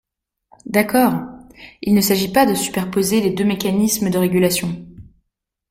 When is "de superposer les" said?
2.47-3.29